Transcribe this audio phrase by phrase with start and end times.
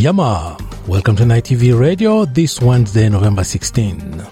[0.00, 0.56] Yama,
[0.88, 4.24] welcome to NITV Radio this Wednesday, November 16.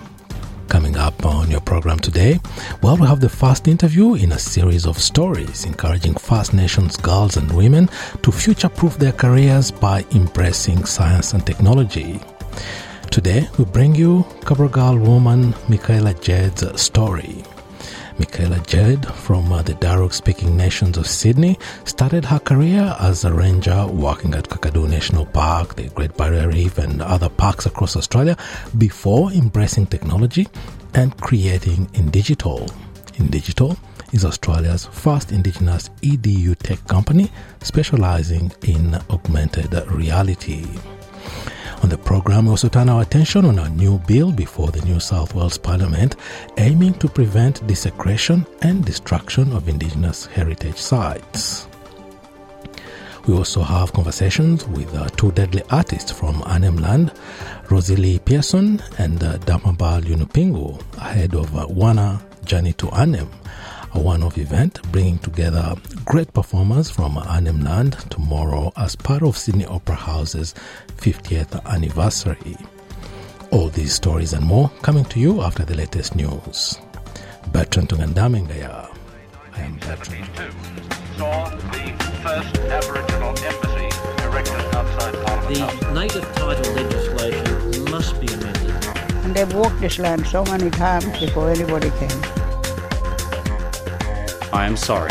[0.67, 2.41] Coming up on your program today,
[2.83, 7.37] well, we have the first interview in a series of stories encouraging First Nations girls
[7.37, 7.91] and women
[8.23, 12.19] to future proof their careers by embracing science and technology.
[13.11, 17.45] Today, we bring you Cabrogal woman Michaela Jade's story.
[18.19, 23.33] Michaela Jade from uh, the Darug speaking nations of Sydney started her career as a
[23.33, 28.37] ranger working at Kakadu National Park, the Great Barrier Reef, and other parks across Australia
[28.77, 30.49] before embracing technology
[30.95, 32.69] and creating Indigital.
[33.19, 33.77] Indigital
[34.13, 40.67] is Australia's first indigenous EDU tech company specializing in augmented reality.
[41.83, 44.99] On the program, we also turn our attention on a new bill before the New
[44.99, 46.17] South Wales Parliament
[46.57, 51.69] aiming to prevent desecration and destruction of Indigenous heritage sites.
[53.27, 57.13] We also have conversations with uh, two deadly artists from Arnhem Land,
[57.71, 63.31] Rosalie Pearson and uh, Damabal Yunupingu, ahead of uh, Wana Journey to Arnhem,
[63.95, 65.75] a one-off event bringing together
[66.05, 70.55] great performers from Arnhem Land tomorrow as part of Sydney Opera House's
[70.97, 72.57] 50th anniversary.
[73.51, 76.79] All these stories and more coming to you after the latest news.
[77.53, 78.95] Bertrand Tungandamengaya.
[79.55, 80.29] I am Bertrand.
[81.17, 83.89] saw the first Aboriginal embassy
[84.25, 88.87] erected outside Parliament The native title legislation must be amended.
[89.25, 92.48] And they've walked this land so many times before anybody came.
[94.53, 95.11] I am sorry.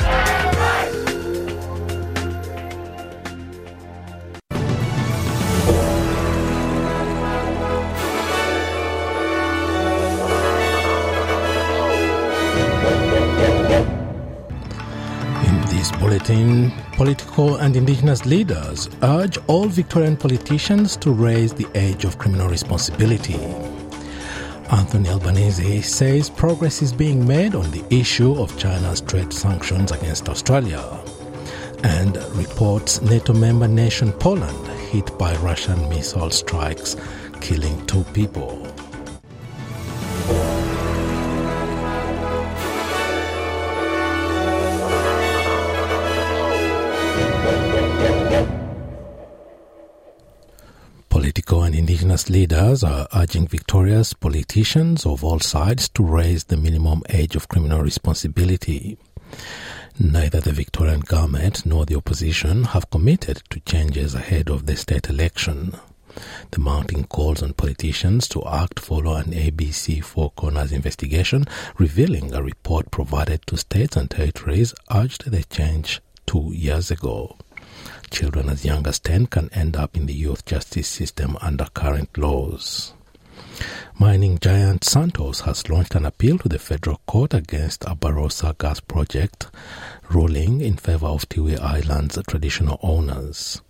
[15.46, 22.06] In this bulletin, political and indigenous leaders urge all Victorian politicians to raise the age
[22.06, 23.38] of criminal responsibility.
[24.72, 30.28] Anthony Albanese says progress is being made on the issue of China's trade sanctions against
[30.28, 30.84] Australia.
[31.84, 36.98] And reports NATO member nation Poland hit by Russian missile strikes,
[37.40, 38.68] killing two people.
[52.08, 57.50] Indigenous leaders are urging Victoria's politicians of all sides to raise the minimum age of
[57.50, 58.98] criminal responsibility.
[60.00, 65.10] Neither the Victorian government nor the opposition have committed to changes ahead of the state
[65.10, 65.74] election.
[66.52, 71.44] The mounting calls on politicians to act follow an ABC Four Corners investigation
[71.78, 77.36] revealing a report provided to states and territories urged the change two years ago.
[78.10, 82.18] Children as young as 10 can end up in the youth justice system under current
[82.18, 82.94] laws.
[84.00, 88.80] Mining giant Santos has launched an appeal to the federal court against a Barossa gas
[88.80, 89.48] project,
[90.10, 93.62] ruling in favor of Tiwi Island's traditional owners.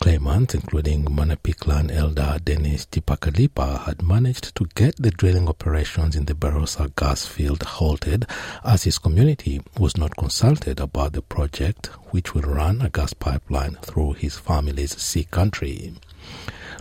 [0.00, 6.24] Claimants, including Munupi clan elder Dennis Tipakalippa, had managed to get the drilling operations in
[6.24, 8.26] the Barossa gas field halted
[8.64, 13.76] as his community was not consulted about the project, which will run a gas pipeline
[13.82, 15.92] through his family's sea country.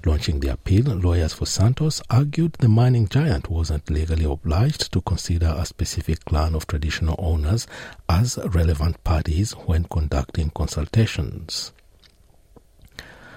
[0.06, 5.54] Launching the appeal, lawyers for Santos argued the mining giant wasn't legally obliged to consider
[5.58, 7.68] a specific clan of traditional owners
[8.08, 11.73] as relevant parties when conducting consultations.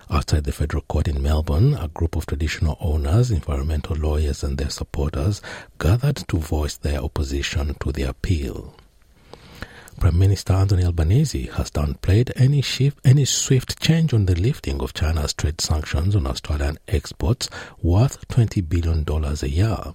[0.09, 4.71] Outside the federal court in Melbourne, a group of traditional owners, environmental lawyers, and their
[4.71, 5.43] supporters
[5.79, 8.75] gathered to voice their opposition to the appeal.
[9.99, 14.93] Prime Minister Anthony Albanese has downplayed any, shift, any swift change on the lifting of
[14.93, 17.49] China's trade sanctions on Australian exports
[17.83, 19.93] worth $20 billion a year.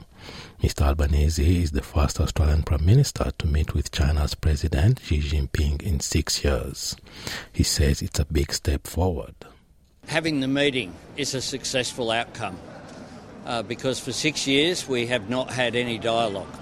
[0.62, 0.82] Mr.
[0.88, 6.00] Albanese is the first Australian Prime Minister to meet with China's President Xi Jinping in
[6.00, 6.98] six years.
[7.54, 9.36] He says it's a big step forward.
[10.08, 12.58] Having the meeting is a successful outcome
[13.46, 16.54] uh, because for six years we have not had any dialogue.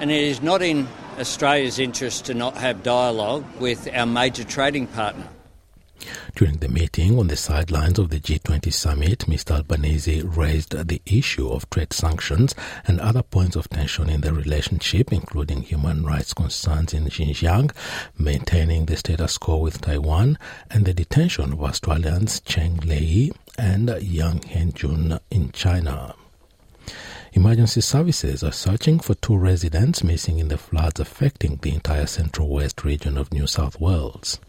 [0.00, 0.88] And it is not in
[1.18, 5.28] Australia's interest to not have dialogue with our major trading partner.
[6.36, 9.56] During the meeting on the sidelines of the G20 summit, Mr.
[9.56, 12.54] Albanese raised the issue of trade sanctions
[12.86, 17.72] and other points of tension in the relationship, including human rights concerns in Xinjiang,
[18.16, 20.38] maintaining the status quo with Taiwan,
[20.70, 26.14] and the detention of Australians Cheng Lei and Yang Hengjun in China.
[27.32, 32.48] Emergency services are searching for two residents missing in the floods affecting the entire central
[32.48, 34.40] west region of New South Wales.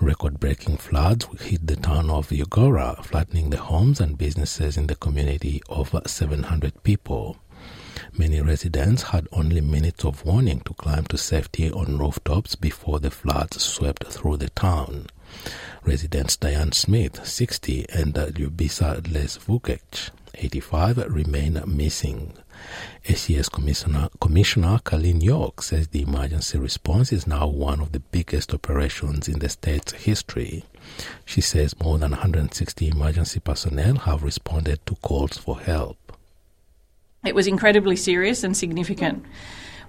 [0.00, 4.94] Record breaking floods hit the town of Eugowra, flattening the homes and businesses in the
[4.94, 7.36] community of 700 people.
[8.16, 13.10] Many residents had only minutes of warning to climb to safety on rooftops before the
[13.10, 15.08] floods swept through the town.
[15.84, 22.32] Residents Diane Smith, 60, and Ljubisa Lesvukec, 85, remain missing.
[23.04, 28.52] SES Commissioner, Commissioner Carlene York says the emergency response is now one of the biggest
[28.52, 30.64] operations in the state's history.
[31.24, 35.96] She says more than 160 emergency personnel have responded to calls for help.
[37.24, 39.24] It was incredibly serious and significant.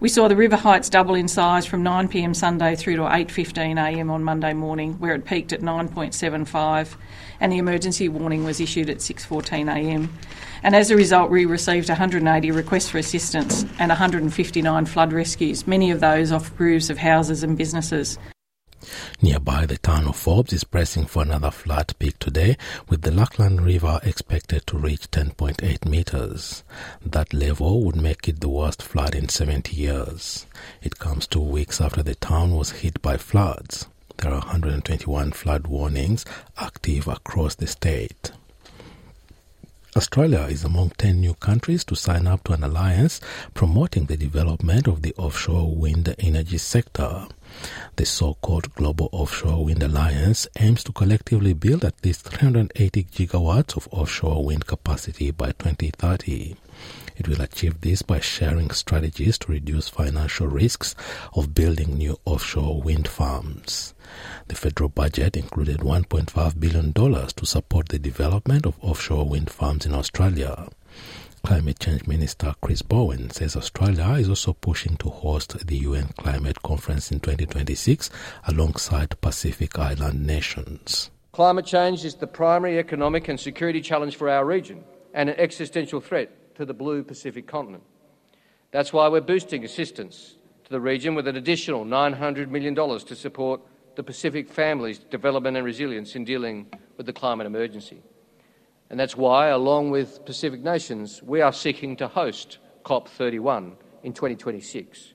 [0.01, 3.77] We saw the river heights double in size from 9 pm Sunday through to 8:15
[3.77, 6.97] am on Monday morning, where it peaked at 9.75,
[7.39, 10.09] and the emergency warning was issued at 6:14 am.
[10.63, 15.91] And as a result, we received 180 requests for assistance and 159 flood rescues, many
[15.91, 18.17] of those off roofs of houses and businesses.
[19.21, 22.57] Nearby, the town of Forbes is pressing for another flood peak today,
[22.89, 26.63] with the Lachlan River expected to reach 10.8 meters.
[27.05, 30.45] That level would make it the worst flood in 70 years.
[30.81, 33.87] It comes two weeks after the town was hit by floods.
[34.17, 36.25] There are 121 flood warnings
[36.57, 38.31] active across the state.
[39.95, 43.19] Australia is among 10 new countries to sign up to an alliance
[43.53, 47.27] promoting the development of the offshore wind energy sector.
[47.95, 53.87] The so-called Global Offshore Wind Alliance aims to collectively build at least 380 gigawatts of
[53.91, 56.55] offshore wind capacity by 2030.
[57.17, 60.95] It will achieve this by sharing strategies to reduce financial risks
[61.33, 63.93] of building new offshore wind farms.
[64.47, 69.93] The federal budget included $1.5 billion to support the development of offshore wind farms in
[69.93, 70.67] Australia.
[71.43, 76.61] Climate Change Minister Chris Bowen says Australia is also pushing to host the UN Climate
[76.61, 78.09] Conference in 2026
[78.47, 81.09] alongside Pacific Island nations.
[81.31, 84.83] Climate change is the primary economic and security challenge for our region
[85.13, 87.83] and an existential threat to the blue Pacific continent.
[88.71, 90.35] That's why we're boosting assistance
[90.65, 93.61] to the region with an additional $900 million to support
[93.95, 96.67] the Pacific family's development and resilience in dealing
[96.97, 98.03] with the climate emergency.
[98.91, 105.13] And that's why, along with Pacific nations, we are seeking to host COP31 in 2026.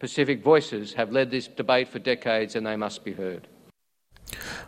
[0.00, 3.46] Pacific voices have led this debate for decades and they must be heard.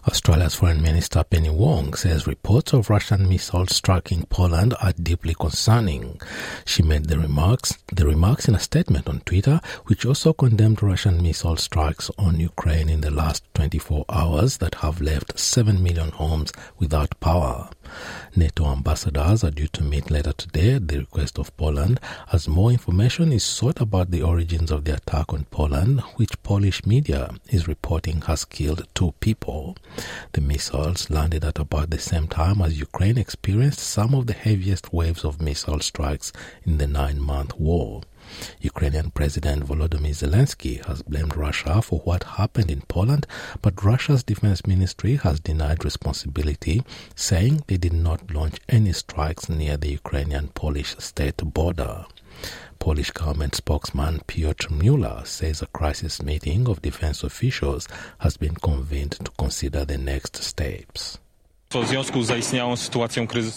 [0.06, 6.20] Australia's Foreign Minister Penny Wong says reports of Russian missiles striking Poland are deeply concerning.
[6.64, 11.20] She made the remarks the remarks in a statement on Twitter, which also condemned Russian
[11.20, 16.52] missile strikes on Ukraine in the last 24 hours that have left 7 million homes
[16.78, 17.68] without power.
[18.34, 22.00] NATO ambassadors are due to meet later today at the request of Poland
[22.32, 26.84] as more information is sought about the origins of the attack on Poland, which Polish
[26.84, 29.76] media is reporting has killed two people.
[30.32, 34.92] The missiles landed at about the same time as Ukraine experienced some of the heaviest
[34.92, 36.32] waves of missile strikes
[36.64, 38.02] in the nine month war.
[38.60, 43.26] Ukrainian President Volodymyr Zelensky has blamed Russia for what happened in Poland,
[43.62, 46.82] but Russia's defense ministry has denied responsibility,
[47.14, 52.06] saying they did not launch any strikes near the Ukrainian Polish state border.
[52.78, 59.12] Polish government spokesman Piotr Mueller says a crisis meeting of defense officials has been convened
[59.12, 61.18] to consider the next steps.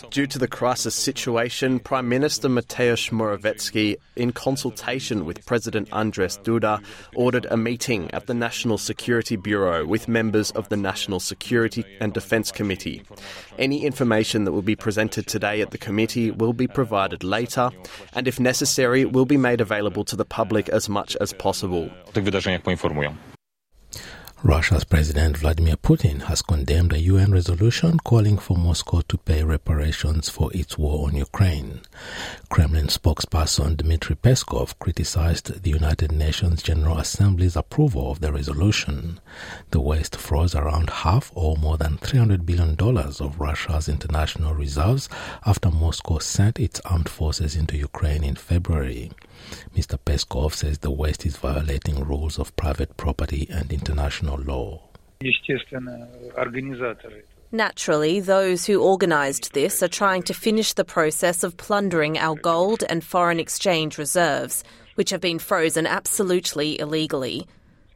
[0.10, 6.84] Due to the crisis situation, Prime Minister Mateusz Morawiecki, in consultation with President Andrzej Duda,
[7.16, 12.12] ordered a meeting at the National Security Bureau with members of the National Security and
[12.12, 13.04] Defence Committee.
[13.60, 17.70] Any information that will be presented today at the committee will be provided later,
[18.14, 21.92] and if necessary, will be made available to the public as much as possible.
[24.42, 30.30] Russia's President Vladimir Putin has condemned a UN resolution calling for Moscow to pay reparations
[30.30, 31.82] for its war on Ukraine.
[32.50, 39.20] Kremlin spokesperson Dmitry Peskov criticized the United Nations General Assembly's approval of the resolution.
[39.72, 45.10] The West froze around half or more than $300 billion of Russia's international reserves
[45.46, 49.12] after Moscow sent its armed forces into Ukraine in February.
[49.76, 49.98] Mr.
[49.98, 54.90] Peskov says the West is violating rules of private property and international law.
[57.52, 62.84] Naturally, those who organised this are trying to finish the process of plundering our gold
[62.88, 64.64] and foreign exchange reserves,
[64.96, 67.48] which have been frozen absolutely illegally.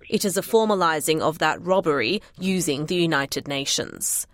[0.10, 4.28] It is a formalising of that robbery using the United Nations.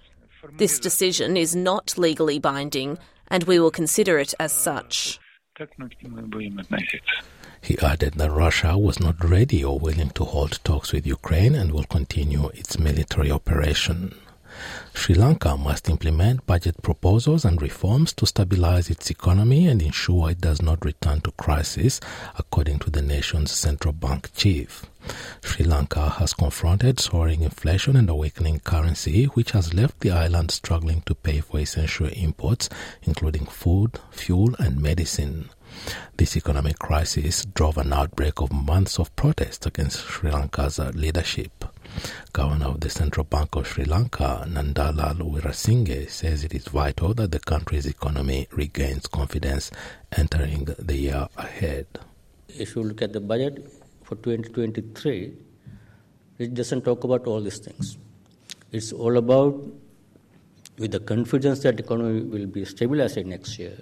[0.53, 2.97] This decision is not legally binding,
[3.27, 5.19] and we will consider it as such.
[7.61, 11.73] He added that Russia was not ready or willing to hold talks with Ukraine and
[11.73, 14.15] will continue its military operation.
[14.93, 20.41] Sri Lanka must implement budget proposals and reforms to stabilize its economy and ensure it
[20.41, 21.99] does not return to crisis,
[22.37, 24.85] according to the nation's central bank chief.
[25.41, 30.51] Sri Lanka has confronted soaring inflation and a weakening currency, which has left the island
[30.51, 32.69] struggling to pay for essential imports,
[33.03, 35.49] including food, fuel, and medicine.
[36.17, 41.65] This economic crisis drove an outbreak of months of protest against Sri Lanka's leadership.
[42.31, 47.31] Governor of the Central Bank of Sri Lanka, Nandalal Weerasinghe, says it is vital that
[47.31, 49.71] the country's economy regains confidence
[50.11, 51.87] entering the year ahead.
[52.47, 53.71] If you look at the budget
[54.03, 55.33] for 2023,
[56.37, 57.97] it doesn't talk about all these things.
[58.71, 59.61] It's all about
[60.77, 63.77] with the confidence that the economy will be stabilized next year.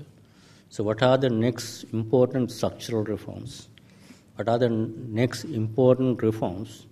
[0.70, 3.70] So, what are the next important structural reforms?
[4.36, 6.88] What are the next important reforms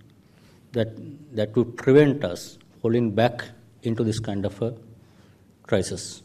[0.76, 0.90] that
[1.34, 3.44] that would prevent us falling back
[3.82, 4.74] into this kind of a
[5.62, 6.22] crisis.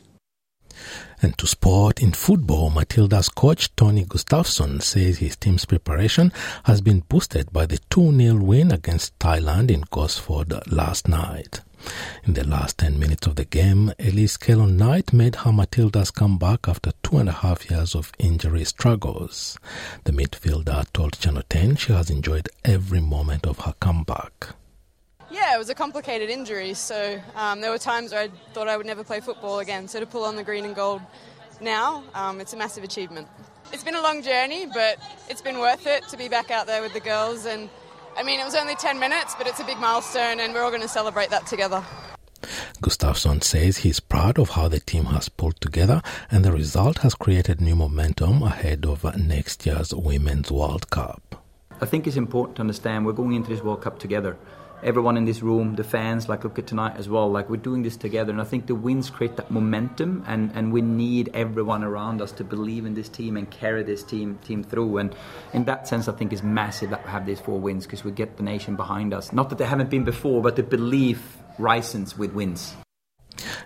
[1.21, 6.31] And to sport in football, Matilda's coach Tony Gustavsson says his team's preparation
[6.63, 11.61] has been boosted by the 2 0 win against Thailand in Gosford last night.
[12.23, 16.67] In the last 10 minutes of the game, Elise Kellond-Knight made her Matildas come back
[16.67, 19.57] after two and a half years of injury struggles.
[20.03, 24.49] The midfielder told Channel 10 she has enjoyed every moment of her comeback.
[25.31, 28.75] Yeah, it was a complicated injury, so um, there were times where I thought I
[28.75, 29.87] would never play football again.
[29.87, 31.01] So to pull on the green and gold
[31.61, 33.27] now, um, it's a massive achievement.
[33.71, 34.97] It's been a long journey, but
[35.29, 37.69] it's been worth it to be back out there with the girls and
[38.17, 40.69] I mean, it was only 10 minutes, but it's a big milestone, and we're all
[40.69, 41.83] going to celebrate that together.
[42.81, 47.15] Gustavsson says he's proud of how the team has pulled together, and the result has
[47.15, 51.43] created new momentum ahead of next year's Women's World Cup.
[51.79, 54.37] I think it's important to understand we're going into this World Cup together
[54.83, 57.29] everyone in this room, the fans, like look at tonight as well.
[57.29, 60.71] Like we're doing this together, and I think the wins create that momentum, and, and
[60.71, 64.63] we need everyone around us to believe in this team and carry this team team
[64.63, 64.97] through.
[64.97, 65.15] And
[65.53, 68.11] in that sense, I think it's massive that we have these four wins because we
[68.11, 69.33] get the nation behind us.
[69.33, 72.75] Not that they haven't been before, but the belief rises with wins.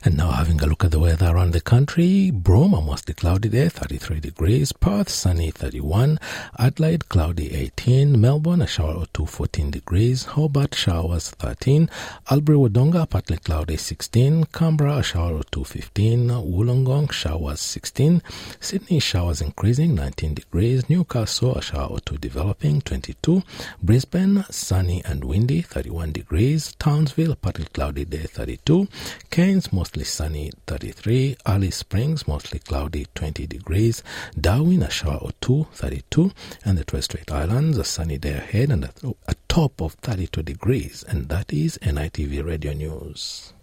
[0.04, 3.70] And now having a look at the weather around the country, Broome, mostly cloudy day,
[3.70, 6.20] 33 degrees, Perth, sunny, 31,
[6.60, 11.90] Adelaide, cloudy, 18, Melbourne, a shower or 2, 14 degrees, Hobart, showers, 13,
[12.30, 18.22] Albury, Wodonga, partly cloudy, 16, Canberra, a shower or 2, 15, Wollongong, showers, 16,
[18.60, 23.44] Sydney, showers increasing, 19 degrees, Newcastle, a shower or 2 developing, 22,
[23.82, 28.88] Brisbane, sunny and windy, 31 degrees, Townsville, partly cloudy day, 32,
[29.30, 34.04] Cairns, mostly sunny 33, Alice Springs mostly cloudy 20 degrees,
[34.40, 36.32] Darwin a shower or 2 32,
[36.64, 38.92] and the Torres Strait Islands a sunny day ahead and a,
[39.28, 41.04] a top of 32 degrees.
[41.08, 43.54] And that is NITV Radio News.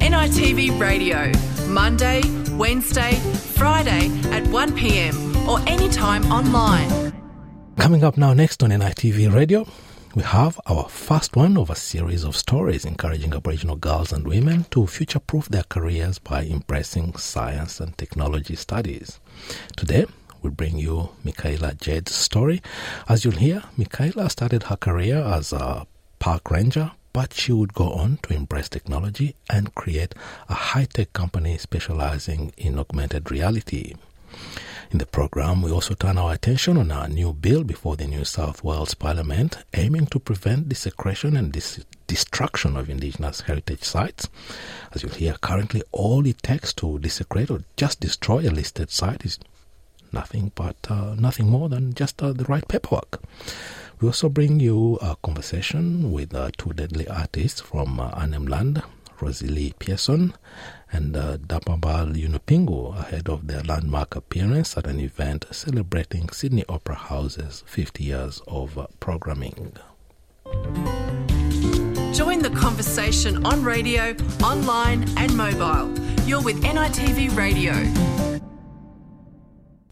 [0.00, 1.32] NITV Radio,
[1.68, 2.20] Monday,
[2.60, 3.14] Wednesday,
[3.56, 7.10] Friday at 1pm or anytime online.
[7.78, 9.66] Coming up now next on NITV Radio,
[10.14, 14.66] we have our first one of a series of stories encouraging Aboriginal girls and women
[14.72, 19.20] to future proof their careers by embracing science and technology studies.
[19.74, 20.04] Today,
[20.42, 22.60] we bring you Michaela Jade's story.
[23.08, 25.86] As you'll hear, Michaela started her career as a
[26.18, 30.14] park ranger, but she would go on to embrace technology and create
[30.48, 33.94] a high tech company specializing in augmented reality.
[34.90, 38.24] In the program, we also turn our attention on our new bill before the New
[38.24, 44.28] South Wales Parliament aiming to prevent the desecration and dis- destruction of Indigenous heritage sites.
[44.92, 49.24] As you'll hear, currently all it takes to desecrate or just destroy a listed site
[49.24, 49.38] is
[50.12, 53.22] nothing but uh, nothing more than just uh, the right paperwork.
[54.00, 58.82] We also bring you a conversation with uh, two deadly artists from uh, Arnhem Land,
[59.20, 60.32] Rosalie Pearson
[60.90, 66.94] and uh, Dapambal Yunupingu ahead of their landmark appearance at an event celebrating Sydney Opera
[66.94, 69.74] House's 50 years of uh, programming.
[72.14, 75.92] Join the conversation on radio, online, and mobile.
[76.24, 78.29] You're with NITV Radio.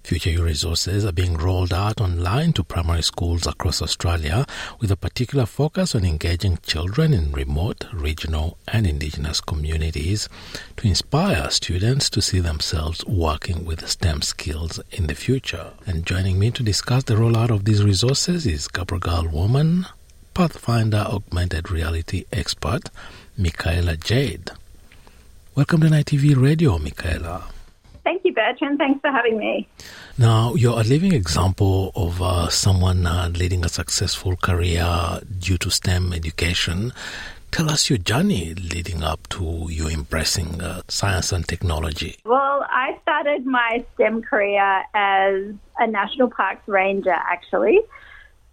[0.09, 4.47] Future U resources are being rolled out online to primary schools across Australia
[4.81, 10.27] with a particular focus on engaging children in remote, regional, and Indigenous communities
[10.79, 15.73] to inspire students to see themselves working with STEM skills in the future.
[15.87, 19.85] And joining me to discuss the rollout of these resources is Cabrogal Woman,
[20.33, 22.89] Pathfinder augmented reality expert,
[23.37, 24.53] Michaela Jade.
[25.55, 27.51] Welcome to NITV Radio, Michaela.
[28.09, 28.79] Thank you, Bertrand.
[28.79, 29.69] Thanks for having me.
[30.17, 35.71] Now, you're a living example of uh, someone uh, leading a successful career due to
[35.71, 36.95] STEM education.
[37.51, 42.17] Tell us your journey leading up to you embracing uh, science and technology.
[42.25, 47.79] Well, I started my STEM career as a national parks ranger, actually.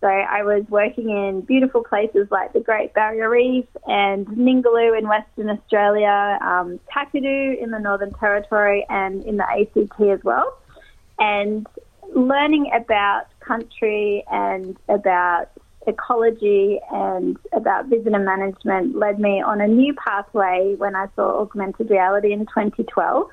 [0.02, 5.08] So I was working in beautiful places like the Great Barrier Reef and Ningaloo in
[5.08, 10.58] Western Australia, um, Kakadu in the Northern Territory, and in the ACT as well.
[11.18, 11.66] And
[12.14, 15.50] learning about country and about
[15.88, 21.90] ecology and about visitor management led me on a new pathway when I saw augmented
[21.90, 23.30] reality in 2012.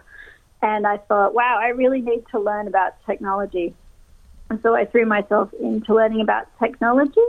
[0.62, 3.74] And I thought, wow, I really need to learn about technology.
[4.52, 7.26] And so I threw myself into learning about technology.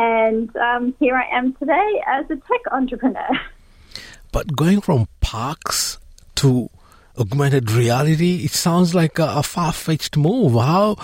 [0.00, 3.28] And um, here I am today as a tech entrepreneur.
[4.32, 5.98] But going from parks
[6.36, 6.70] to
[7.18, 10.52] augmented reality, it sounds like a, a far fetched move.
[10.52, 10.94] How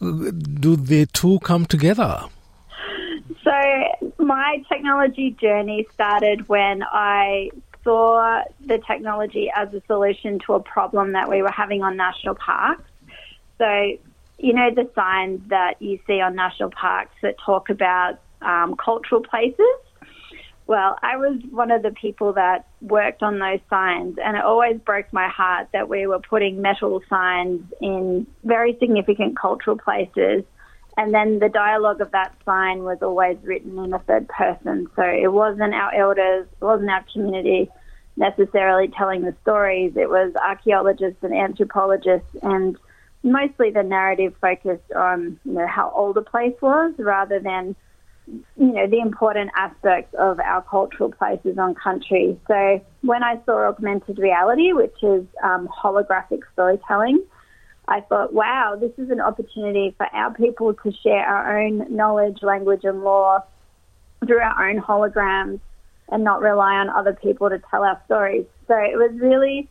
[0.00, 2.24] do the two come together?
[3.44, 3.52] So,
[4.18, 7.50] my technology journey started when I
[7.84, 12.36] saw the technology as a solution to a problem that we were having on national
[12.36, 12.84] parks.
[13.58, 13.98] So,
[14.42, 19.22] you know, the signs that you see on national parks that talk about um, cultural
[19.22, 19.76] places.
[20.66, 24.78] Well, I was one of the people that worked on those signs, and it always
[24.80, 30.44] broke my heart that we were putting metal signs in very significant cultural places,
[30.96, 34.88] and then the dialogue of that sign was always written in a third person.
[34.96, 37.70] So it wasn't our elders, it wasn't our community
[38.16, 42.76] necessarily telling the stories, it was archaeologists and anthropologists and
[43.22, 47.76] mostly the narrative focused on you know how old a place was rather than
[48.26, 52.38] you know the important aspects of our cultural places on country.
[52.48, 57.22] So when I saw augmented reality, which is um, holographic storytelling,
[57.88, 62.38] I thought, wow, this is an opportunity for our people to share our own knowledge,
[62.42, 63.44] language, and law
[64.26, 65.60] through our own holograms
[66.10, 68.46] and not rely on other people to tell our stories.
[68.68, 69.68] So it was really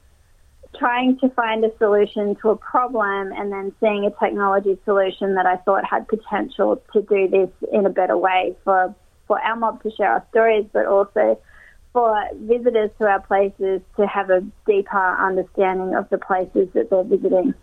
[0.78, 5.46] trying to find a solution to a problem and then seeing a technology solution that
[5.46, 8.96] I thought had potential to do this in a better way for,
[9.28, 11.40] for our mob to share our stories, but also
[11.94, 17.04] for visitors to our places to have a deeper understanding of the places that they're
[17.04, 17.54] visiting.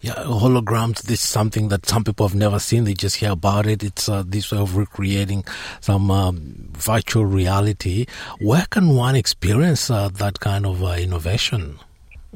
[0.00, 1.02] Yeah, holograms.
[1.02, 2.84] This is something that some people have never seen.
[2.84, 3.84] They just hear about it.
[3.84, 5.44] It's uh, this way of recreating
[5.80, 8.06] some um, virtual reality.
[8.40, 11.78] Where can one experience uh, that kind of uh, innovation?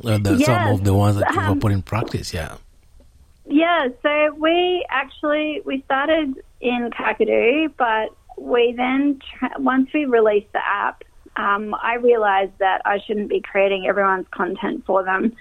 [0.04, 2.56] Uh, the, yes, some of the ones that you um, put in practice, yeah.
[3.46, 9.20] Yeah, so we actually we started in Kakadu, but we then
[9.58, 11.04] once we released the app,
[11.36, 15.36] um, I realised that I shouldn't be creating everyone's content for them.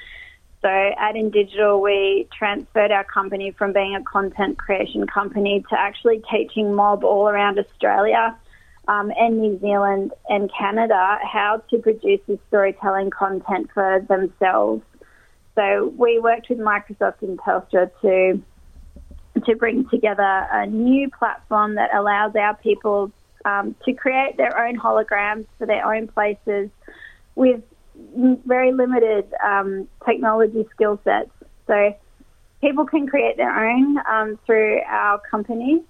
[0.61, 6.23] So at Indigital, we transferred our company from being a content creation company to actually
[6.31, 8.35] teaching mob all around Australia
[8.87, 14.83] um, and New Zealand and Canada how to produce this storytelling content for themselves.
[15.55, 18.41] So we worked with Microsoft and Telstra to
[19.45, 23.11] to bring together a new platform that allows our people
[23.43, 26.69] um, to create their own holograms for their own places
[27.35, 27.61] with
[28.45, 31.29] very limited um, technology skill sets.
[31.67, 31.95] So
[32.61, 35.83] people can create their own um, through our company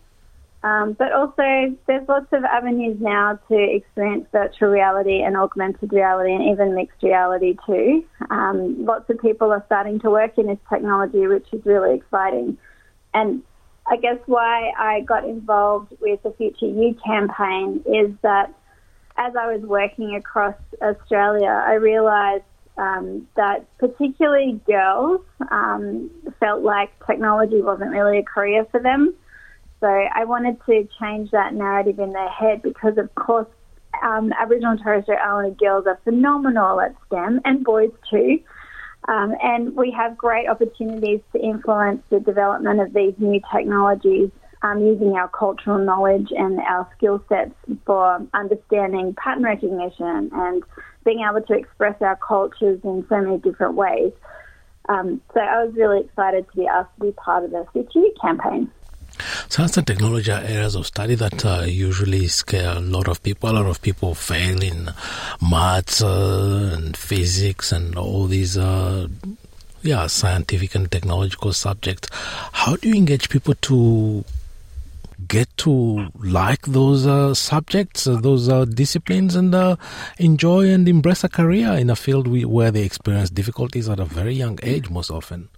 [0.66, 6.34] um, but also, there's lots of avenues now to experience virtual reality and augmented reality
[6.34, 8.04] and even mixed reality too.
[8.32, 12.58] Um, lots of people are starting to work in this technology, which is really exciting.
[13.14, 13.44] And
[13.86, 18.52] I guess why I got involved with the Future U campaign is that
[19.18, 22.44] as I was working across Australia, I realised
[22.80, 29.14] um, that particularly girls um, felt like technology wasn't really a career for them.
[29.86, 33.46] So I wanted to change that narrative in their head because, of course,
[34.02, 38.40] um, Aboriginal and Torres Strait Islander girls are phenomenal at STEM and boys too.
[39.08, 44.32] Um, and we have great opportunities to influence the development of these new technologies
[44.64, 47.54] um, using our cultural knowledge and our skill sets
[47.86, 50.64] for understanding pattern recognition and
[51.04, 54.14] being able to express our cultures in so many different ways.
[54.90, 58.00] Um, so I was really excited to be asked to be part of the Future
[58.00, 58.14] You
[59.50, 63.50] Science and technology are areas of study that uh, usually scare a lot of people.
[63.50, 64.90] A lot of people fail in
[65.42, 69.08] maths uh, and physics and all these, uh,
[69.82, 72.10] yeah, scientific and technological subjects.
[72.52, 74.24] How do you engage people to
[75.28, 79.78] get to like those uh, subjects, uh, those uh, disciplines, and
[80.18, 84.06] enjoy and embrace a career in a field we, where they experience difficulties at a
[84.06, 85.50] very young age, most often.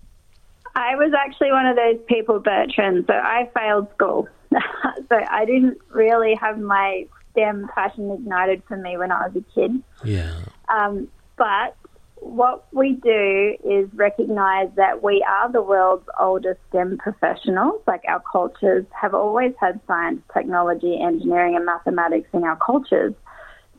[0.77, 3.05] I was actually one of those people, Bertrand.
[3.07, 4.27] So I failed school.
[4.51, 9.53] so I didn't really have my STEM passion ignited for me when I was a
[9.55, 9.81] kid.
[10.05, 10.35] Yeah.
[10.69, 11.75] Um, but
[12.17, 17.81] what we do is recognize that we are the world's oldest STEM professionals.
[17.87, 23.15] Like our cultures have always had science, technology, engineering, and mathematics in our cultures.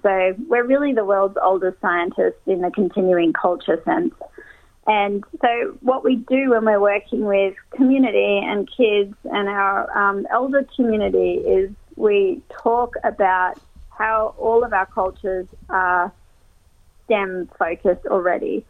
[0.02, 4.14] So we're really the world's oldest scientists in the continuing culture sense.
[4.88, 10.26] And so, what we do when we're working with community and kids and our um,
[10.32, 16.10] elder community is we talk about how all of our cultures are
[17.04, 18.64] STEM focused already.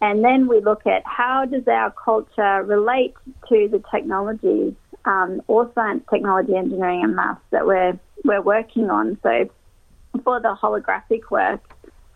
[0.00, 3.14] And then we look at how does our culture relate
[3.48, 9.18] to the technologies um, or science, technology, engineering, and maths that we're we're working on.
[9.24, 9.50] So
[10.22, 11.69] for the holographic work,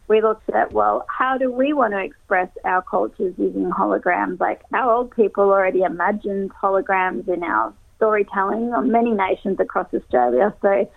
[0.08, 4.40] we looked at well, how do we want to express our cultures using holograms?
[4.40, 10.54] Like our old people already imagined holograms in our storytelling on many nations across Australia.
[10.60, 10.90] So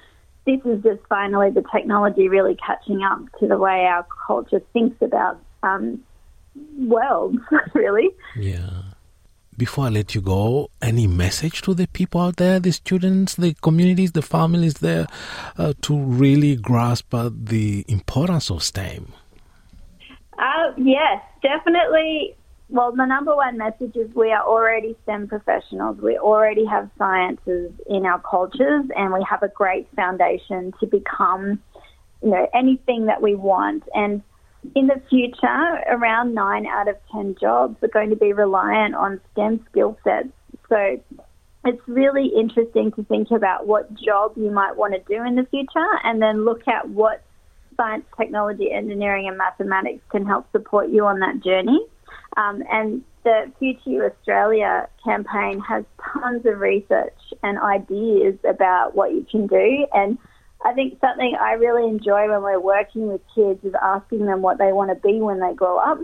[0.46, 4.98] this is just finally the technology really catching up to the way our culture thinks
[5.02, 6.04] about um,
[6.78, 7.40] worlds,
[7.74, 8.10] really.
[8.36, 8.82] Yeah.
[9.58, 13.56] Before I let you go, any message to the people out there, the students, the
[13.56, 15.08] communities, the families there,
[15.58, 19.14] uh, to really grasp uh, the importance of STEM?
[20.38, 22.36] Uh, yes, definitely
[22.70, 25.98] well, the number one message is we are already STEM professionals.
[26.02, 31.62] We already have sciences in our cultures, and we have a great foundation to become,
[32.22, 33.84] you know, anything that we want.
[33.94, 34.22] And
[34.76, 39.22] in the future, around nine out of ten jobs are going to be reliant on
[39.32, 40.30] STEM skill sets.
[40.70, 41.02] So
[41.66, 45.46] it's really interesting to think about what job you might want to do in the
[45.46, 47.24] future, and then look at what
[47.76, 51.80] science, technology, engineering, and mathematics can help support you on that journey.
[52.36, 59.26] Um, and the Future Australia campaign has tons of research and ideas about what you
[59.30, 59.86] can do.
[59.94, 60.18] And
[60.64, 64.58] I think something I really enjoy when we're working with kids is asking them what
[64.58, 66.00] they want to be when they grow up.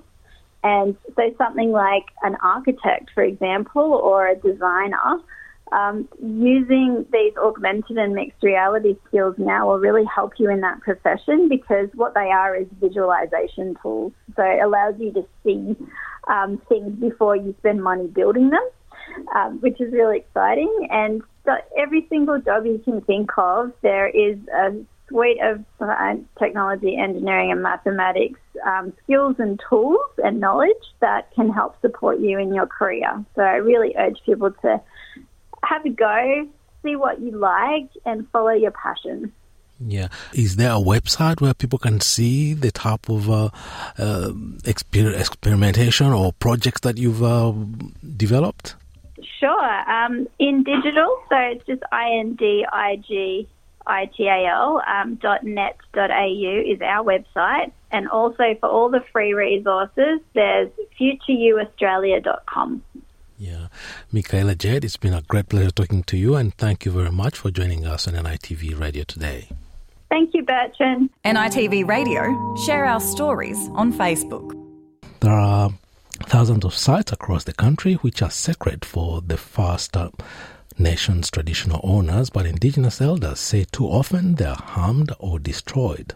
[0.63, 5.19] And so something like an architect, for example, or a designer,
[5.73, 10.81] um, using these augmented and mixed reality skills now will really help you in that
[10.81, 14.13] profession because what they are is visualization tools.
[14.35, 15.75] So it allows you to see
[16.27, 18.69] um, things before you spend money building them,
[19.35, 20.87] um, which is really exciting.
[20.91, 21.23] And
[21.77, 24.73] every single job you can think of, there is a
[25.07, 25.63] suite of
[26.39, 32.39] technology, engineering, and mathematics um, skills and tools and knowledge that can help support you
[32.39, 33.23] in your career.
[33.35, 34.81] So I really urge people to
[35.63, 36.47] have a go,
[36.83, 39.33] see what you like, and follow your passion.
[39.85, 40.07] Yeah.
[40.33, 43.49] Is there a website where people can see the type of uh,
[43.97, 44.29] uh,
[44.63, 47.53] exper- experimentation or projects that you've uh,
[48.15, 48.75] developed?
[49.39, 49.91] Sure.
[49.91, 53.47] Um, Indigital, so it's just indig
[53.85, 59.33] ital um, dot net dot au is our website, and also for all the free
[59.33, 62.83] resources, there's futureyouaustralia.com.
[63.37, 63.67] Yeah.
[64.11, 67.37] Michaela Jade, it's been a great pleasure talking to you, and thank you very much
[67.37, 69.49] for joining us on NITV Radio today.
[70.09, 71.09] Thank you, Bertrand.
[71.25, 74.53] NITV Radio, share our stories on Facebook.
[75.19, 75.71] There are
[76.33, 79.95] thousands of sites across the country which are sacred for the First
[80.79, 86.15] Nations traditional owners, but Indigenous elders say too often they are harmed or destroyed.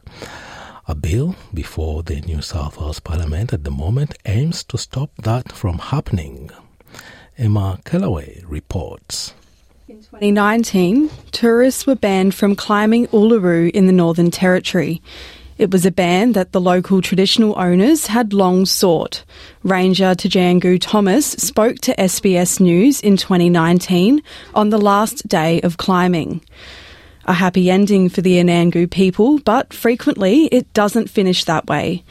[0.88, 5.52] A bill before the New South Wales Parliament at the moment aims to stop that
[5.52, 6.50] from happening.
[7.38, 9.36] Emma Kellaway reports.
[9.88, 15.00] In 2019, tourists were banned from climbing Uluru in the Northern Territory.
[15.58, 19.24] It was a ban that the local traditional owners had long sought.
[19.63, 24.22] Ranger Tajangu Thomas spoke to SBS News in 2019
[24.54, 26.41] on the last day of climbing.
[27.26, 32.04] A happy ending for the Anangu people, but frequently it doesn't finish that way.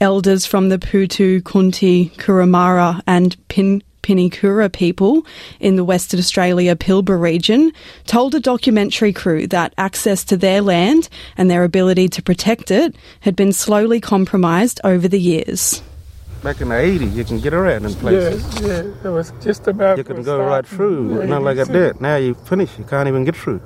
[0.00, 5.26] Elders from the Putu, Kunti, Kurramara and Pin Pinikura people
[5.60, 7.72] in the Western Australia Pilbara region
[8.06, 12.96] told a documentary crew that access to their land and their ability to protect it
[13.20, 15.82] had been slowly compromised over the years.
[16.42, 18.62] Back in the 80s, you can get around in places.
[18.62, 19.98] Yeah, yeah, it was just about.
[19.98, 22.00] You can go right through, Yeah, not you like can that.
[22.00, 23.60] Now you finish, you can't even get through.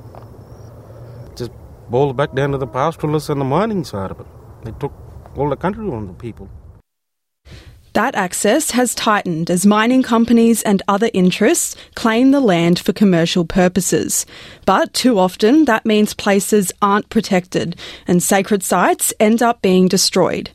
[1.37, 1.53] Just
[1.89, 4.27] boiled back down to the pastoralists and the mining side of it.
[4.65, 4.93] They took
[5.37, 6.51] all the country on the people.
[7.95, 13.45] That access has tightened as mining companies and other interests claim the land for commercial
[13.45, 14.25] purposes.
[14.65, 17.77] But too often, that means places aren't protected
[18.07, 20.51] and sacred sites end up being destroyed.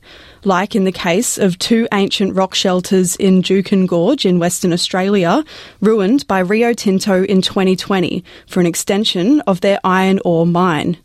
[0.45, 5.43] Like in the case of two ancient rock shelters in Juukan Gorge in Western Australia,
[5.79, 10.97] ruined by Rio Tinto in 2020 for an extension of their iron ore mine.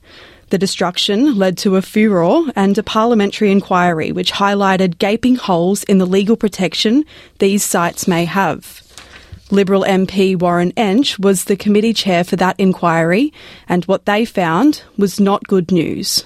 [0.53, 5.97] The destruction led to a furor and a parliamentary inquiry which highlighted gaping holes in
[5.97, 7.07] the legal protection
[7.39, 8.83] these sites may have.
[9.51, 13.33] Liberal MP Warren Entsch was the committee chair for that inquiry,
[13.67, 16.23] and what they found was not good news.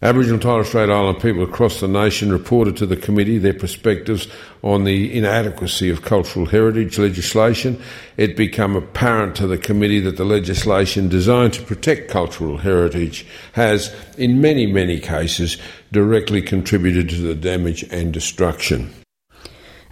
[0.00, 4.28] Aboriginal and Torres Strait Island people across the nation reported to the committee their perspectives
[4.62, 7.82] on the inadequacy of cultural heritage legislation.
[8.16, 13.92] It became apparent to the committee that the legislation designed to protect cultural heritage has,
[14.16, 15.58] in many, many cases,
[15.90, 18.94] directly contributed to the damage and destruction.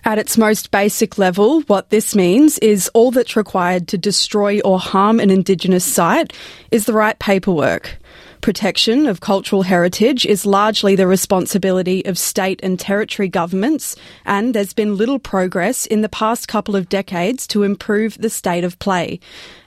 [0.05, 4.79] At its most basic level, what this means is all that's required to destroy or
[4.79, 6.33] harm an Indigenous site
[6.71, 7.99] is the right paperwork.
[8.47, 14.73] Protection of cultural heritage is largely the responsibility of state and territory governments, and there's
[14.73, 19.19] been little progress in the past couple of decades to improve the state of play.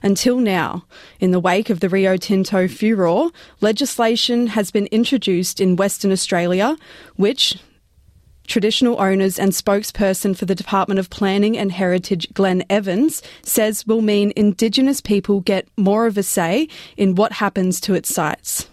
[0.02, 0.86] Until now,
[1.20, 6.78] in the wake of the Rio Tinto furor, legislation has been introduced in Western Australia,
[7.18, 7.60] which
[8.50, 14.02] Traditional owners and spokesperson for the Department of Planning and Heritage, Glenn Evans, says will
[14.02, 18.68] mean Indigenous people get more of a say in what happens to its sites.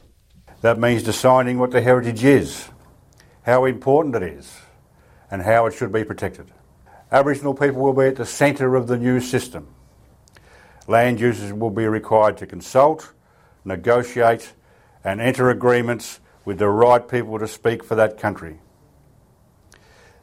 [0.63, 2.71] That means deciding what the heritage is,
[3.43, 4.51] how important it is,
[5.31, 6.51] and how it should be protected.
[7.13, 9.69] Aboriginal people will be at the centre of the new system.
[10.87, 13.13] Land users will be required to consult,
[13.63, 14.55] negotiate,
[15.05, 18.59] and enter agreements with the right people to speak for that country.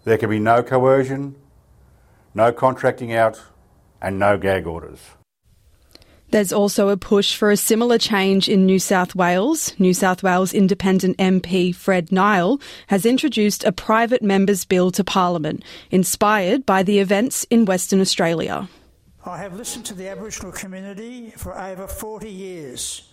[0.06, 1.36] There can be no coercion,
[2.34, 3.42] no contracting out,
[4.02, 5.00] and no gag orders.
[6.32, 9.76] There's also a push for a similar change in New South Wales.
[9.80, 15.64] New South Wales Independent MP Fred Nile has introduced a private member's bill to Parliament,
[15.92, 18.68] inspired by the events in Western Australia.
[19.24, 23.08] I have listened to the Aboriginal community for over 40 years,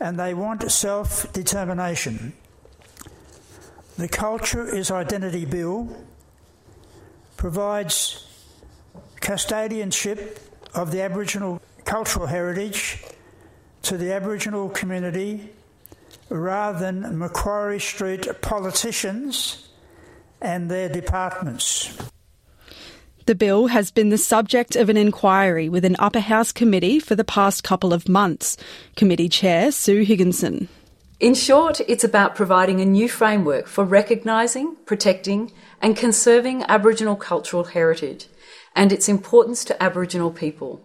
[0.00, 2.34] and they want self determination.
[3.96, 5.88] The Culture is Identity Bill
[7.40, 8.26] provides
[9.22, 10.38] custodianship
[10.74, 13.02] of the Aboriginal cultural heritage
[13.80, 15.48] to the Aboriginal community
[16.28, 19.70] rather than Macquarie Street politicians
[20.42, 21.96] and their departments.
[23.24, 27.14] The bill has been the subject of an inquiry with an upper house committee for
[27.14, 28.58] the past couple of months.
[28.96, 30.68] Committee Chair Sue Higginson.
[31.20, 37.64] In short, it's about providing a new framework for recognising, protecting, and conserving Aboriginal cultural
[37.64, 38.26] heritage
[38.74, 40.80] and its importance to Aboriginal people.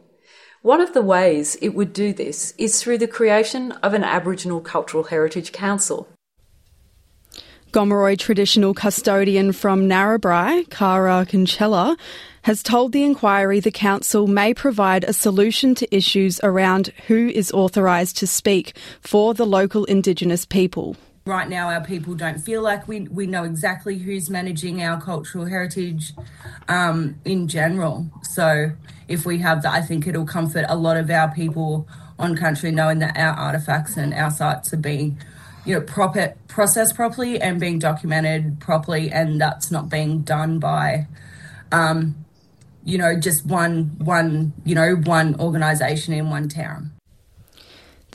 [0.62, 4.62] One of the ways it would do this is through the creation of an Aboriginal
[4.62, 6.08] Cultural Heritage Council.
[7.72, 11.98] Gomeroi traditional custodian from Narrabri, Kara Kinchella,
[12.44, 17.52] has told the inquiry the council may provide a solution to issues around who is
[17.52, 20.96] authorised to speak for the local Indigenous people.
[21.28, 25.46] Right now, our people don't feel like we, we know exactly who's managing our cultural
[25.46, 26.14] heritage
[26.68, 28.12] um, in general.
[28.22, 28.74] So,
[29.08, 31.88] if we have that, I think it'll comfort a lot of our people
[32.20, 35.18] on country knowing that our artifacts and our sites are being
[35.66, 41.08] you know proper processed properly and being documented properly and that's not being done by
[41.72, 42.16] um,
[42.84, 46.95] you know just one one you know one organization in one town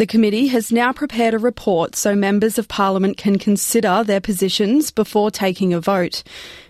[0.01, 4.91] The committee has now prepared a report so members of parliament can consider their positions
[4.91, 6.23] before taking a vote.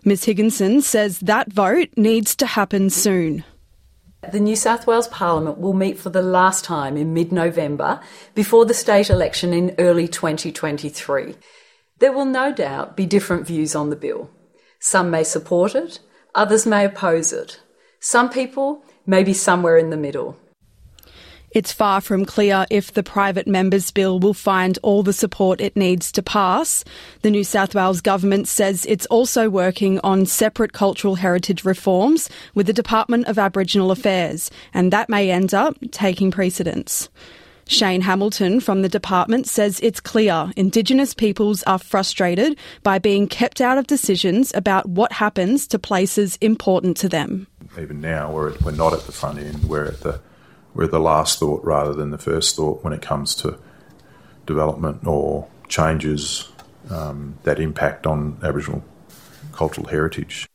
[0.04, 3.44] Ms Higginson says that vote needs to happen soon.
[4.32, 8.00] The New South Wales Parliament will meet for the last time in mid November
[8.34, 11.36] before the state election in early 2023.
[12.00, 14.28] There will no doubt be different views on the bill.
[14.80, 16.00] Some may support it,
[16.34, 17.60] others may oppose it.
[18.00, 20.36] Some people may be somewhere in the middle.
[21.52, 25.74] It's far from clear if the private members bill will find all the support it
[25.74, 26.84] needs to pass.
[27.22, 32.68] The New South Wales government says it's also working on separate cultural heritage reforms with
[32.68, 37.08] the Department of Aboriginal Affairs, and that may end up taking precedence.
[37.66, 43.60] Shane Hamilton from the department says it's clear Indigenous peoples are frustrated by being kept
[43.60, 47.48] out of decisions about what happens to places important to them.
[47.76, 50.20] Even now, we're, we're not at the front end, we're at the
[50.74, 53.58] we're the last thought rather than the first thought when it comes to
[54.46, 56.50] development or changes
[56.90, 58.82] um, that impact on Aboriginal
[59.52, 60.48] cultural heritage.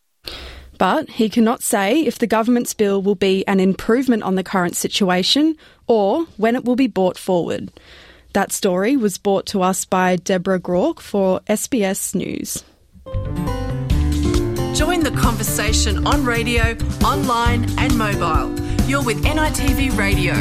[0.77, 4.75] But he cannot say if the government's bill will be an improvement on the current
[4.75, 5.55] situation
[5.87, 7.71] or when it will be brought forward.
[8.33, 12.65] That story was brought to us by Deborah Groarke for SBS News.
[14.75, 18.64] Join the conversation on radio, online, and mobile.
[18.87, 20.35] You're with NITV Radio.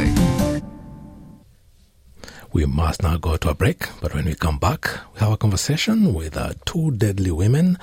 [2.53, 5.37] We must now go to a break, but when we come back, we have a
[5.37, 7.77] conversation with uh, two deadly women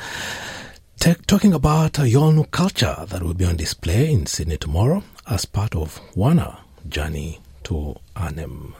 [1.00, 5.44] t- talking about a Yolngu culture that will be on display in Sydney tomorrow as
[5.44, 6.56] part of Wana
[6.88, 8.74] Journey to Arnhem.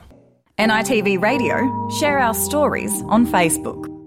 [0.59, 4.02] NITV Radio, share our stories on Facebook.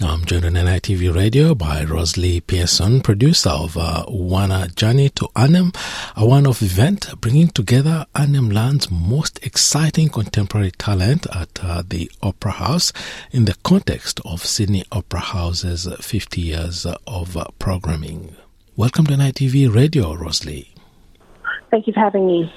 [0.00, 5.28] Now I'm joined on NITV Radio by Rosalie Pearson, producer of uh, Wana Journey to
[5.36, 5.72] Arnhem,
[6.16, 12.52] a one-off event bringing together Arnhem Land's most exciting contemporary talent at uh, the Opera
[12.52, 12.94] House
[13.30, 18.34] in the context of Sydney Opera House's 50 years of uh, programming.
[18.76, 20.74] Welcome to NITV Radio, Rosalie.
[21.70, 22.52] Thank you for having me.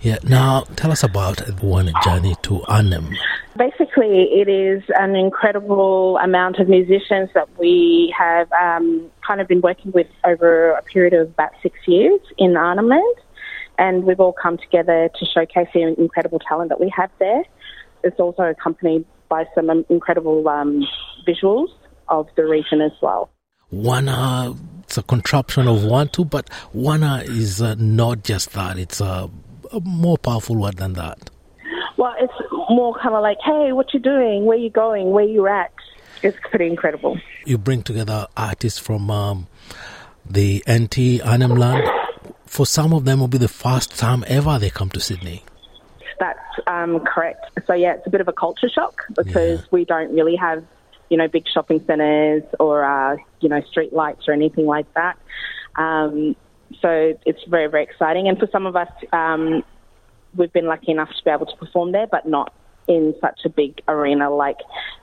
[0.00, 3.10] Yeah, now tell us about Wana Journey to Arnhem.
[3.56, 9.60] Basically, it is an incredible amount of musicians that we have um, kind of been
[9.60, 13.16] working with over a period of about six years in Arnhem Land.
[13.78, 17.44] And we've all come together to showcase the incredible talent that we have there.
[18.02, 20.84] It's also accompanied by some incredible um,
[21.26, 21.68] visuals
[22.08, 23.30] of the region as well.
[23.72, 29.30] Wana, it's a contraption of two, but Wana is uh, not just that, it's a,
[29.72, 31.30] a more powerful word than that.
[31.96, 32.34] Well, it's
[32.70, 34.44] more kind of like, hey, what you doing?
[34.44, 35.10] Where you going?
[35.10, 35.72] Where you at?
[36.22, 37.18] It's pretty incredible.
[37.44, 39.46] You bring together artists from um,
[40.28, 41.88] the NT Arnhem Land.
[42.46, 45.42] For some of them, it will be the first time ever they come to Sydney.
[46.18, 47.50] That's um, correct.
[47.66, 49.66] So yeah, it's a bit of a culture shock because yeah.
[49.70, 50.64] we don't really have,
[51.10, 55.18] you know, big shopping centres or uh, you know street lights or anything like that.
[55.76, 56.36] Um,
[56.80, 59.64] so it's very very exciting, and for some of us, um,
[60.36, 62.52] we've been lucky enough to be able to perform there, but not
[62.86, 64.58] in such a big arena like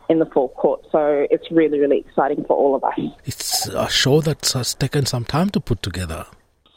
[0.10, 0.86] in the forecourt.
[0.92, 3.00] So it's really, really exciting for all of us.
[3.26, 6.26] It's a show that's uh, taken some time to put together.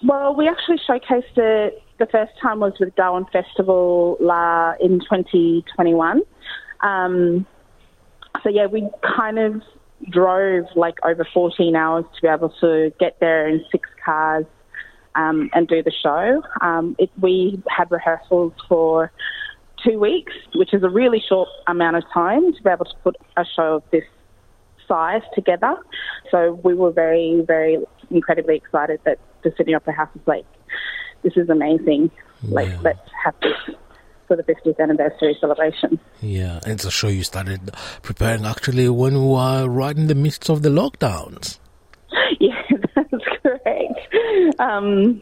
[0.03, 1.83] Well, we actually showcased it.
[1.99, 6.23] The first time was with Darwin Festival La in 2021.
[6.81, 7.47] Um,
[8.43, 9.63] so yeah, we kind of
[10.11, 14.45] drove like over 14 hours to be able to get there in six cars
[15.15, 16.43] um, and do the show.
[16.61, 19.13] Um, it, we had rehearsals for
[19.85, 23.17] two weeks, which is a really short amount of time to be able to put
[23.37, 24.05] a show of this
[24.89, 25.77] size together.
[26.31, 27.79] So we were very, very
[28.11, 30.47] incredibly excited that the Sydney Opera House was like,
[31.23, 32.11] this is amazing.
[32.43, 32.55] Yeah.
[32.55, 33.77] Like, let's have this
[34.27, 35.99] for the 50th anniversary celebration.
[36.21, 37.71] Yeah, and it's a show you started
[38.03, 41.59] preparing actually when we were right in the midst of the lockdowns.
[42.41, 42.61] Yeah,
[42.95, 43.25] that's.
[44.59, 45.21] Um,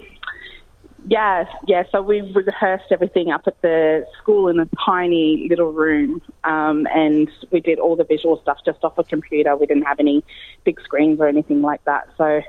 [1.09, 1.83] Yes, yeah.
[1.91, 7.29] So we rehearsed everything up at the school in a tiny little room, um, and
[7.51, 9.57] we did all the visual stuff just off a computer.
[9.57, 10.25] We didn't have any
[10.65, 12.09] big screens or anything like that.
[12.17, 12.43] So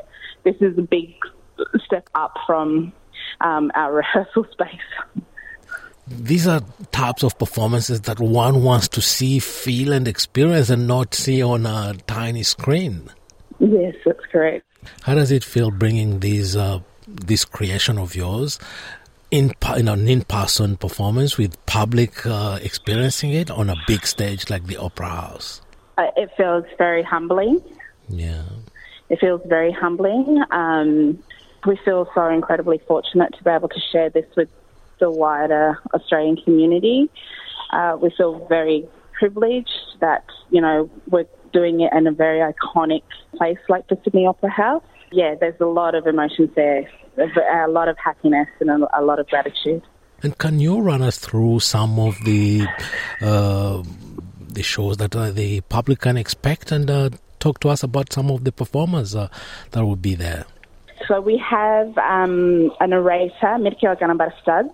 [0.43, 1.15] this is a big
[1.84, 2.93] step up from
[3.41, 5.26] um, our rehearsal space.
[6.06, 11.15] These are types of performances that one wants to see, feel, and experience, and not
[11.15, 13.10] see on a tiny screen.
[13.60, 14.65] Yes, that's correct.
[15.02, 18.60] How does it feel bringing these uh, this creation of yours
[19.32, 24.67] in, in an in-person performance with public uh, experiencing it on a big stage like
[24.67, 25.62] the Opera House?
[25.98, 27.62] Uh, it feels very humbling.
[28.10, 28.43] Yeah.
[29.10, 30.44] It feels very humbling.
[30.52, 31.23] Um,
[31.65, 34.50] we feel so incredibly fortunate to be able to share this with
[35.00, 37.10] the wider Australian community.
[37.71, 43.04] Uh, we feel very privileged that, you know, we're doing it in a very iconic
[43.37, 44.83] place like the Sydney Opera House
[45.13, 49.27] yeah, there's a lot of emotions there, a lot of happiness and a, lot of
[49.27, 49.83] gratitude.
[50.23, 52.65] And can you run us through some of the
[53.21, 53.83] uh,
[54.39, 58.31] the shows that uh, the public can expect and uh, talk to us about some
[58.31, 59.27] of the performers uh,
[59.71, 60.45] that will be there.
[61.08, 64.69] So we have um, a narrator, Merrkiyawuy Ganambarr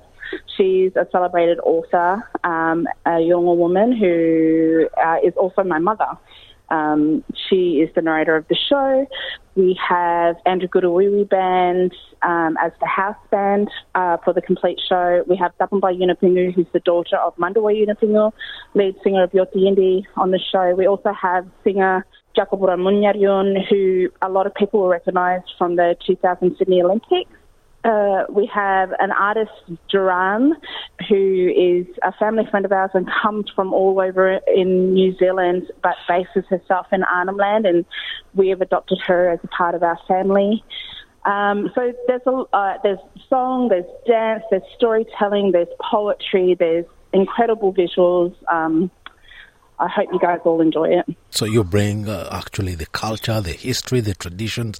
[0.55, 6.17] She's a celebrated author, um, a young woman who uh, is also my mother.
[6.71, 9.05] Um, she is the narrator of the show.
[9.55, 15.23] We have Andrew Gurruwiwi Band um, as the house band uh, for the complete show.
[15.27, 18.31] We have Dhapanbal Yunupingu, who's the daughter of Mandawuy Yunupingu,
[18.73, 20.75] lead singer of Yothu Yindi on the show.
[20.75, 22.05] We also have singer
[22.37, 27.31] Djakapurra Munyarryun, who a lot of people will recognise from the 2000 Sydney Olympics.
[27.83, 29.51] Uh, we have an artist,
[29.89, 30.53] Duran,
[31.07, 35.71] who is a family friend of ours and comes from all over in New Zealand,
[35.81, 37.85] but bases herself in Arnhem Land, and
[38.35, 40.63] we have adopted her as a part of our family.
[41.25, 42.99] Um, so there's a uh, there's
[43.29, 48.35] song, there's dance, there's storytelling, there's poetry, there's incredible visuals.
[48.51, 48.91] Um,
[49.79, 51.05] I hope you guys all enjoy it.
[51.29, 54.79] So you bring uh, actually the culture, the history, the traditions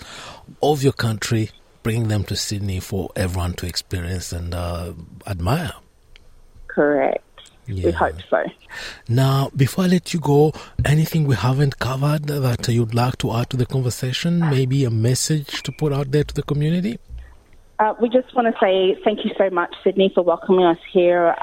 [0.62, 1.52] of your country
[1.84, 4.94] bring them to Sydney for everyone to experience and uh,
[5.28, 5.74] admire.
[6.68, 7.24] Correct.
[7.68, 7.86] Yeah.
[7.86, 8.44] We hope so.
[9.08, 10.54] Now, before I let you go,
[10.86, 14.40] anything we haven't covered that you'd like to add to the conversation?
[14.40, 17.00] Maybe a message to put out there to the community?
[17.78, 21.36] Uh, we just want to say thank you so much, Sydney, for welcoming us here.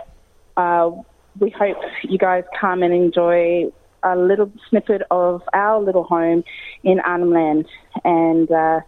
[0.56, 0.90] Uh,
[1.38, 3.70] we hope you guys come and enjoy
[4.02, 6.44] a little snippet of our little home
[6.82, 7.66] in Arnhem Land
[8.04, 8.80] and uh,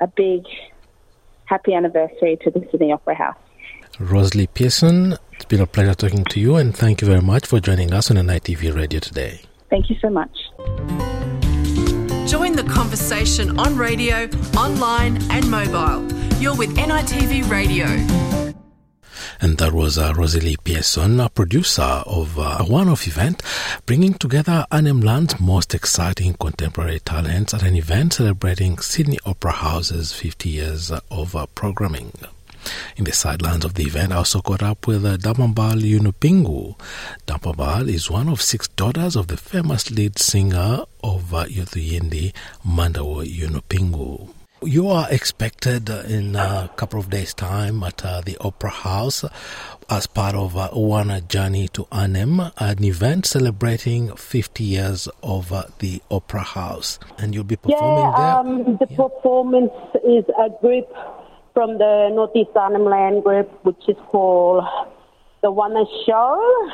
[0.00, 0.44] a big
[1.46, 3.36] happy anniversary to the Sydney Opera House.
[3.98, 7.60] Rosalie Pearson, it's been a pleasure talking to you, and thank you very much for
[7.60, 9.40] joining us on NITV Radio today.
[9.70, 10.36] Thank you so much.
[12.28, 16.10] Join the conversation on radio, online, and mobile.
[16.40, 18.43] You're with NITV Radio.
[19.40, 23.42] And that was uh, Rosalie Pearson, a producer of uh, a one-off event,
[23.86, 30.12] bringing together Arnhem Land's most exciting contemporary talents at an event celebrating Sydney Opera House's
[30.12, 32.12] 50 years of uh, programming.
[32.96, 36.78] In the sidelines of the event, I also caught up with uh, Dhapanbal Yunupingu.
[37.26, 42.32] Damambal is one of six daughters of the famous lead singer of uh, Yindi,
[42.66, 44.32] Mandawuy Yunupingu.
[44.62, 49.24] You are expected in a couple of days' time at uh, the Opera House
[49.90, 55.64] as part of uh, One Journey to Arnhem, an event celebrating 50 years of uh,
[55.80, 56.98] the Opera House.
[57.18, 58.36] And you'll be performing yeah, there?
[58.36, 58.96] Um, the yeah.
[58.96, 60.88] performance is a group
[61.52, 64.64] from the Northeast Arnhem Land group, which is called
[65.42, 65.74] The One
[66.06, 66.70] Show.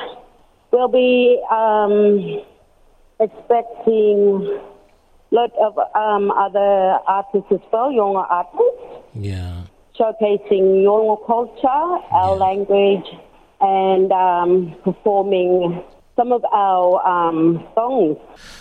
[0.71, 2.41] We'll be um,
[3.19, 4.61] expecting
[5.31, 9.11] lot of um, other artists as well, Yolngu artists.
[9.13, 9.63] Yeah.
[9.97, 12.45] Showcasing Yolngu culture, our yeah.
[12.45, 13.07] language,
[13.59, 15.83] and um, performing
[16.15, 18.17] some of our um, songs.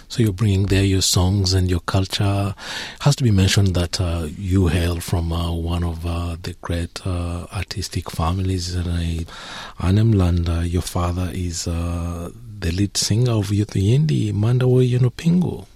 [0.09, 2.55] So you're bringing there your songs and your culture.
[2.57, 6.55] It has to be mentioned that uh, you hail from uh, one of uh, the
[6.61, 10.49] great uh, artistic families in uh, Arnhem Land.
[10.49, 15.67] Uh, your father is uh, the lead singer of Yothu Yindi, Mandawuy Yunupingu.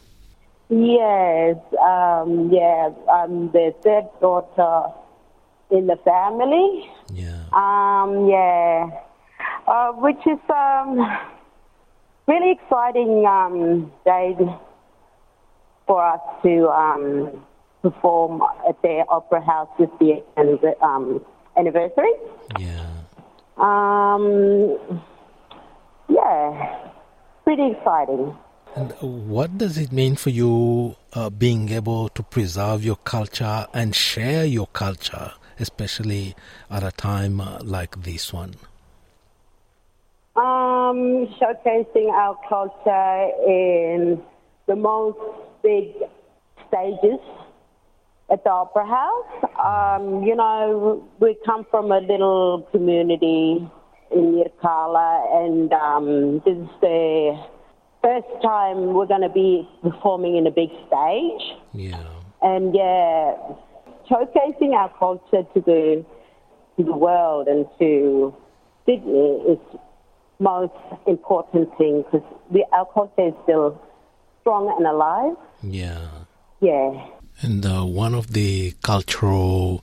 [0.69, 2.93] Yes, um, yes.
[3.13, 4.93] I'm the third daughter
[5.71, 6.91] in the family.
[7.11, 7.45] Yeah.
[7.53, 8.91] Um, yeah.
[9.67, 10.99] Uh, which is um,
[12.27, 14.37] really exciting um, day
[15.87, 17.45] for us to um,
[17.83, 20.21] perform at the Opera House this year
[20.83, 21.25] um,
[21.57, 22.13] anniversary.
[22.59, 22.87] Yeah.
[23.57, 24.79] Um,
[26.09, 26.91] yeah,
[27.45, 28.37] pretty exciting.
[28.77, 33.95] And what does it mean for you uh, being able to preserve your culture and
[33.95, 36.35] share your culture, especially
[36.69, 38.57] at a time uh, like this one?
[40.35, 44.21] Um, showcasing our culture in
[44.67, 45.19] the most
[45.63, 45.95] big
[46.67, 47.21] stages
[48.29, 49.51] at the Opera House.
[49.65, 53.65] Um, you know, we come from a little community
[54.11, 57.54] in Yirrkala, and um, this is the
[58.05, 61.45] first time we're going to be performing in a big stage.
[61.73, 62.05] Yeah.
[62.43, 63.35] And yeah,
[64.11, 66.05] showcasing our culture to the
[66.77, 68.35] to the world and to
[68.85, 69.59] Sydney is
[70.39, 70.73] most
[71.07, 72.27] important thing because
[72.73, 73.81] our culture is still
[74.43, 75.37] strong and alive.
[75.63, 76.09] Yeah.
[76.61, 77.07] Yeah.
[77.41, 79.83] And uh, one of the cultural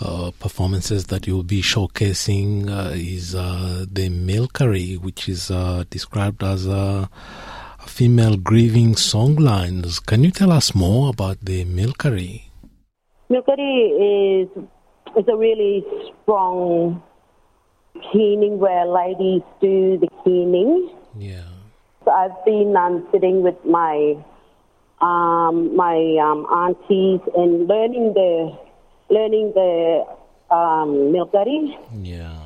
[0.00, 6.42] uh, performances that you'll be showcasing uh, is uh, the Milkarri, which is uh, described
[6.42, 7.08] as a
[7.86, 10.04] female grieving songlines.
[10.04, 12.42] Can you tell us more about the Milkarri?
[13.30, 14.48] Milkarri is
[15.16, 15.82] is a really
[16.22, 17.02] strong
[18.12, 20.90] keening where ladies do the keening.
[21.16, 21.48] Yeah.
[22.04, 24.16] So I've been um, sitting with my
[25.00, 28.65] um, my um, aunties, and learning the
[29.08, 30.04] learning the
[30.50, 31.76] um, milkarri.
[32.02, 32.40] Yeah.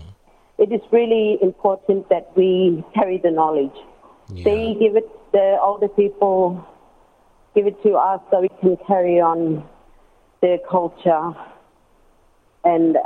[0.58, 3.76] It is really important that we carry the knowledge.
[4.28, 6.64] They give it the older people
[7.54, 9.64] give it to us so we can carry on
[10.40, 11.32] their culture
[12.64, 12.96] and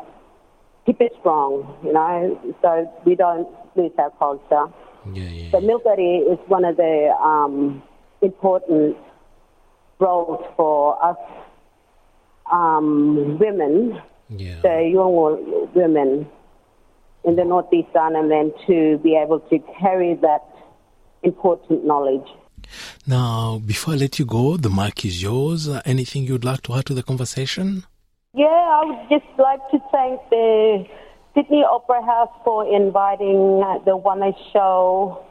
[0.84, 4.66] keep it strong, you know, so we don't lose our culture.
[5.12, 5.50] Yeah, yeah.
[5.50, 7.82] So milkarri is one of the um,
[8.20, 8.96] important
[9.98, 11.16] roles for us
[12.50, 14.60] um, women, yeah.
[14.62, 16.28] the young women
[17.24, 20.44] in the Northeast then to be able to carry that
[21.22, 22.26] important knowledge.
[23.06, 25.68] Now, before I let you go, the mic is yours.
[25.84, 27.84] Anything you'd like to add to the conversation?
[28.34, 30.84] Yeah, I would just like to thank the
[31.34, 34.22] Sydney Opera House for inviting the One
[34.52, 35.24] Show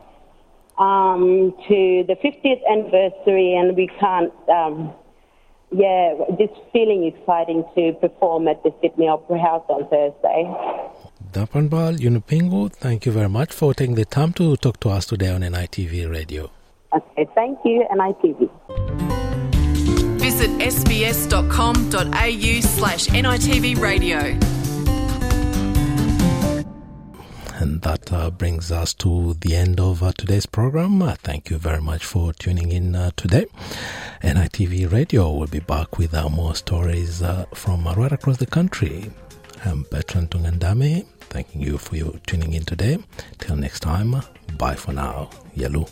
[0.78, 4.93] um, to the 50th anniversary, and we can't, um,
[5.74, 10.45] yeah, just feeling exciting to perform at the Sydney Opera House on Thursday.
[11.32, 15.30] Dhapanbal Yunupingu, thank you very much for taking the time to talk to us today
[15.30, 16.51] on NITV Radio.
[16.95, 18.49] Okay, thank you, NITV.
[20.19, 24.62] Visit sbs.com.au slash NITV radio.
[27.64, 31.01] And that uh, brings us to the end of uh, today's program.
[31.01, 33.45] Uh, thank you very much for tuning in uh, today.
[34.22, 39.09] NITV Radio will be back with uh, more stories uh, from right across the country.
[39.64, 42.97] I'm Bertrand Tungandame, thanking you for your tuning in today.
[43.39, 44.22] Till next time,
[44.57, 45.30] bye for now.
[45.55, 45.86] Yalu.